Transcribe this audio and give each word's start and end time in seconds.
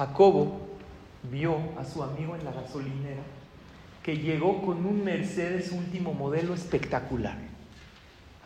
Jacobo 0.00 0.60
vio 1.30 1.58
a 1.78 1.84
su 1.84 2.02
amigo 2.02 2.34
en 2.34 2.42
la 2.42 2.52
gasolinera 2.52 3.20
que 4.02 4.16
llegó 4.16 4.62
con 4.62 4.86
un 4.86 5.04
Mercedes 5.04 5.72
último 5.72 6.14
modelo 6.14 6.54
espectacular. 6.54 7.36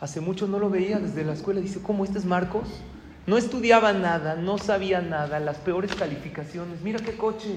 Hace 0.01 0.19
mucho 0.19 0.47
no 0.47 0.59
lo 0.59 0.69
veía 0.69 0.99
desde 0.99 1.23
la 1.23 1.31
escuela. 1.31 1.61
Dice, 1.61 1.81
¿cómo 1.81 2.03
este 2.03 2.17
es 2.17 2.25
Marcos? 2.25 2.81
No 3.25 3.37
estudiaba 3.37 3.93
nada, 3.93 4.35
no 4.35 4.57
sabía 4.57 4.99
nada, 4.99 5.39
las 5.39 5.55
peores 5.59 5.95
calificaciones. 5.95 6.81
Mira 6.81 6.99
qué 6.99 7.15
coche. 7.15 7.55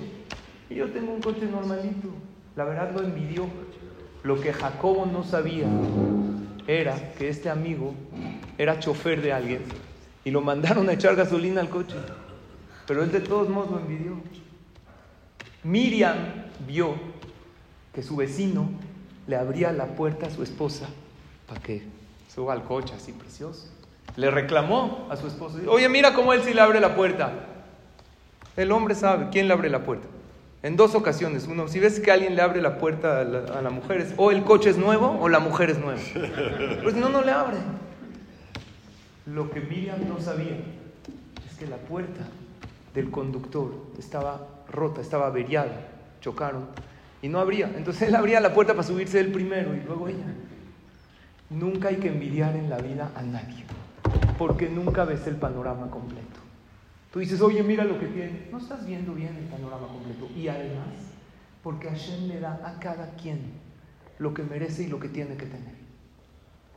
Y 0.70 0.76
yo 0.76 0.92
tengo 0.92 1.12
un 1.12 1.20
coche 1.20 1.46
normalito. 1.50 2.10
La 2.54 2.62
verdad 2.62 2.92
lo 2.94 3.02
envidió. 3.02 3.48
Lo 4.22 4.40
que 4.40 4.52
Jacobo 4.52 5.06
no 5.06 5.24
sabía 5.24 5.66
era 6.68 7.14
que 7.14 7.28
este 7.28 7.50
amigo 7.50 7.94
era 8.58 8.78
chofer 8.78 9.22
de 9.22 9.32
alguien 9.32 9.62
y 10.24 10.30
lo 10.30 10.40
mandaron 10.40 10.88
a 10.88 10.92
echar 10.92 11.16
gasolina 11.16 11.60
al 11.60 11.68
coche. 11.68 11.96
Pero 12.88 13.02
él 13.02 13.12
de 13.12 13.20
todos 13.20 13.50
modos 13.50 13.70
lo 13.70 13.78
envidió. 13.80 14.14
Miriam 15.62 16.16
vio 16.66 16.94
que 17.94 18.02
su 18.02 18.16
vecino 18.16 18.70
le 19.26 19.36
abría 19.36 19.72
la 19.72 19.88
puerta 19.88 20.26
a 20.26 20.30
su 20.30 20.42
esposa 20.42 20.88
para 21.46 21.60
que 21.60 21.82
suba 22.34 22.54
al 22.54 22.64
coche 22.64 22.94
así 22.96 23.12
precioso. 23.12 23.68
Le 24.16 24.30
reclamó 24.30 25.06
a 25.10 25.16
su 25.16 25.26
esposo. 25.26 25.58
Oye, 25.68 25.88
mira 25.90 26.14
cómo 26.14 26.32
él 26.32 26.42
sí 26.42 26.54
le 26.54 26.62
abre 26.62 26.80
la 26.80 26.96
puerta. 26.96 27.30
El 28.56 28.72
hombre 28.72 28.94
sabe 28.94 29.28
quién 29.30 29.48
le 29.48 29.52
abre 29.52 29.68
la 29.68 29.84
puerta. 29.84 30.08
En 30.62 30.76
dos 30.76 30.94
ocasiones. 30.94 31.46
Uno, 31.46 31.68
si 31.68 31.78
ves 31.80 32.00
que 32.00 32.10
alguien 32.10 32.34
le 32.34 32.40
abre 32.40 32.62
la 32.62 32.78
puerta 32.78 33.20
a 33.20 33.24
la, 33.62 33.70
mujer, 33.70 34.00
es 34.00 34.14
o 34.16 34.30
el 34.30 34.44
coche 34.44 34.70
es 34.70 34.78
nuevo 34.78 35.18
o 35.20 35.28
la 35.28 35.40
mujer 35.40 35.68
es 35.68 35.78
nueva. 35.78 36.00
Pues 36.82 36.94
no, 36.94 37.10
no 37.10 37.20
le 37.20 37.32
abre. 37.32 37.58
Lo 39.26 39.50
que 39.50 39.60
Miriam 39.60 40.08
no 40.08 40.18
sabía 40.18 40.56
es 41.46 41.58
que 41.58 41.66
la 41.66 41.76
puerta 41.76 42.26
del 42.94 43.10
conductor 43.10 43.72
estaba 43.98 44.64
rota, 44.70 45.00
estaba 45.00 45.26
averiada, 45.26 45.88
chocaron 46.20 46.66
y 47.22 47.28
no 47.28 47.40
abría. 47.40 47.72
Entonces 47.76 48.02
él 48.08 48.14
abría 48.14 48.40
la 48.40 48.54
puerta 48.54 48.74
para 48.74 48.86
subirse 48.86 49.20
él 49.20 49.32
primero 49.32 49.74
y 49.74 49.80
luego 49.80 50.08
ella. 50.08 50.34
Nunca 51.50 51.88
hay 51.88 51.96
que 51.96 52.08
envidiar 52.08 52.56
en 52.56 52.68
la 52.68 52.78
vida 52.78 53.10
a 53.14 53.22
nadie, 53.22 53.64
porque 54.36 54.68
nunca 54.68 55.04
ves 55.04 55.26
el 55.26 55.36
panorama 55.36 55.90
completo. 55.90 56.40
Tú 57.12 57.20
dices, 57.20 57.40
oye, 57.40 57.62
mira 57.62 57.84
lo 57.84 57.98
que 57.98 58.06
tiene. 58.06 58.48
No 58.52 58.58
estás 58.58 58.86
viendo 58.86 59.14
bien 59.14 59.34
el 59.34 59.44
panorama 59.44 59.88
completo. 59.88 60.28
Y 60.36 60.48
además, 60.48 60.88
porque 61.62 61.88
Hashem 61.88 62.28
le 62.28 62.38
da 62.40 62.60
a 62.64 62.78
cada 62.78 63.14
quien 63.14 63.40
lo 64.18 64.34
que 64.34 64.42
merece 64.42 64.82
y 64.82 64.88
lo 64.88 65.00
que 65.00 65.08
tiene 65.08 65.36
que 65.36 65.46
tener. 65.46 65.74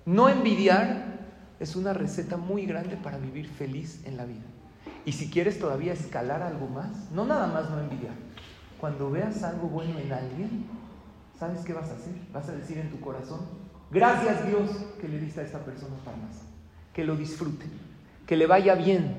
No 0.06 0.30
envidiar 0.30 1.20
es 1.59 1.76
una 1.76 1.94
receta 1.94 2.38
muy 2.38 2.66
grande 2.66 2.95
para 2.95 3.17
vivir 3.17 3.48
feliz 3.48 4.02
en 4.06 4.17
la 4.17 4.26
vida. 4.26 4.42
Y 5.06 5.14
si 5.14 5.30
quieres 5.30 5.60
todavía 5.60 5.94
escalar 5.94 6.42
algo 6.42 6.68
más, 6.68 7.12
no 7.12 7.26
nada 7.26 7.48
más 7.48 7.70
no 7.70 7.80
envidiar. 7.80 8.14
Cuando 8.80 9.10
veas 9.10 9.44
algo 9.44 9.68
bueno 9.68 9.98
en 10.00 10.12
alguien, 10.12 10.66
¿sabes 11.40 11.62
qué 11.66 11.73
vas 11.73 11.90
a 11.90 11.94
hacer? 11.94 12.14
Vas 12.32 12.50
a 12.50 12.54
decir 12.54 12.78
en 12.78 12.90
tu 12.90 13.00
corazón, 13.00 13.42
gracias 13.90 14.46
Dios 14.48 14.70
que 15.00 15.08
le 15.08 15.20
diste 15.20 15.42
a 15.42 15.44
esta 15.44 15.60
persona 15.60 15.96
más. 16.06 16.42
Que 16.94 17.04
lo 17.04 17.16
disfrute, 17.16 17.66
que 18.28 18.38
le 18.38 18.48
vaya 18.48 18.76
bien. 18.76 19.18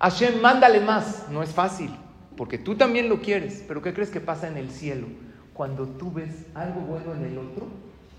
Hashem, 0.00 0.40
mándale 0.40 0.80
más. 0.80 1.26
No 1.30 1.42
es 1.42 1.50
fácil, 1.50 1.90
porque 2.36 2.58
tú 2.58 2.76
también 2.76 3.08
lo 3.08 3.20
quieres, 3.20 3.64
pero 3.68 3.82
¿qué 3.82 3.92
crees 3.92 4.10
que 4.10 4.20
pasa 4.20 4.48
en 4.48 4.56
el 4.56 4.70
cielo? 4.70 5.06
Cuando 5.52 5.86
tú 5.86 6.10
ves 6.12 6.46
algo 6.54 6.80
bueno 6.80 7.14
en 7.14 7.24
el 7.24 7.38
otro 7.38 7.66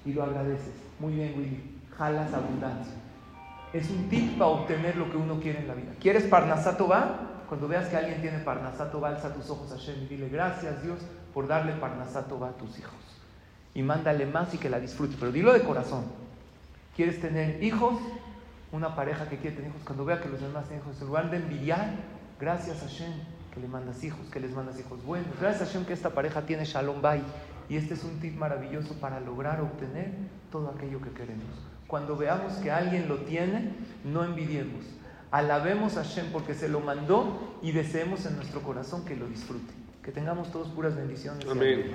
y 0.05 0.13
lo 0.13 0.23
agradeces. 0.23 0.73
Muy 0.99 1.13
bien, 1.13 1.33
Willy. 1.37 1.79
Jalas 1.97 2.33
abundancia 2.33 3.03
es 3.73 3.89
un 3.89 4.07
tip 4.07 4.37
para 4.37 4.51
obtener 4.51 4.95
lo 4.95 5.09
que 5.09 5.17
uno 5.17 5.39
quiere 5.39 5.59
en 5.59 5.67
la 5.67 5.73
vida. 5.73 5.91
¿Quieres 5.99 6.23
Parnasato 6.25 6.87
va? 6.87 7.43
Cuando 7.49 7.67
veas 7.67 7.89
que 7.89 7.97
alguien 7.97 8.21
tiene 8.21 8.39
Parnasato 8.39 9.01
va, 9.01 9.09
alza 9.09 9.33
tus 9.33 9.49
ojos 9.49 9.71
a 9.71 9.75
Hashem 9.75 10.03
y 10.03 10.07
dile 10.07 10.29
gracias 10.29 10.81
Dios 10.83 10.99
por 11.33 11.47
darle 11.47 11.73
Parnasato 11.73 12.39
va 12.39 12.49
a 12.49 12.53
tus 12.53 12.77
hijos. 12.79 12.93
Y 13.73 13.81
mándale 13.81 14.27
más 14.27 14.53
y 14.53 14.59
que 14.59 14.69
la 14.69 14.79
disfrute, 14.79 15.15
pero 15.19 15.31
dilo 15.31 15.51
de 15.51 15.61
corazón. 15.61 16.03
¿Quieres 16.95 17.19
tener 17.19 17.63
hijos? 17.63 17.99
Una 18.71 18.95
pareja 18.95 19.27
que 19.27 19.37
quiere 19.37 19.55
tener 19.55 19.71
hijos, 19.71 19.81
cuando 19.85 20.05
vea 20.05 20.21
que 20.21 20.29
los 20.29 20.41
demás 20.41 20.67
tienen 20.67 20.83
hijos, 20.85 20.99
en 21.01 21.07
lugar 21.07 21.29
de 21.29 21.37
envidiar, 21.37 21.93
gracias 22.39 22.81
a 22.83 22.87
Hashem 22.87 23.13
que 23.53 23.59
le 23.59 23.67
mandas 23.67 24.03
hijos, 24.03 24.27
que 24.31 24.39
les 24.39 24.51
mandas 24.51 24.79
hijos 24.79 25.03
buenos. 25.03 25.29
Gracias 25.39 25.61
a 25.61 25.65
Hashem 25.65 25.85
que 25.85 25.93
esta 25.93 26.11
pareja 26.11 26.41
tiene 26.43 26.65
Shalom 26.65 27.01
Bay. 27.01 27.23
Y 27.69 27.77
este 27.77 27.93
es 27.93 28.03
un 28.03 28.19
tip 28.19 28.35
maravilloso 28.35 28.95
para 28.95 29.19
lograr 29.19 29.61
obtener 29.61 30.11
todo 30.51 30.69
aquello 30.69 31.01
que 31.01 31.11
queremos. 31.11 31.45
Cuando 31.93 32.17
veamos 32.17 32.53
que 32.53 32.71
alguien 32.71 33.07
lo 33.07 33.17
tiene, 33.17 33.69
no 34.03 34.25
envidiemos. 34.25 34.83
Alabemos 35.29 35.95
a 35.95 36.03
Hashem 36.03 36.31
porque 36.31 36.55
se 36.55 36.67
lo 36.67 36.79
mandó 36.79 37.59
y 37.61 37.71
deseemos 37.71 38.25
en 38.25 38.35
nuestro 38.35 38.63
corazón 38.63 39.05
que 39.05 39.15
lo 39.15 39.27
disfrute. 39.27 39.71
Que 40.01 40.11
tengamos 40.11 40.51
todos 40.51 40.69
puras 40.69 40.95
bendiciones. 40.95 41.47
Amén. 41.47 41.93